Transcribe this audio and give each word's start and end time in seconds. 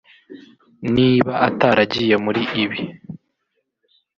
niba 0.95 1.33
ataragiye 1.47 2.15
muri 2.25 2.41
ibi 2.63 2.79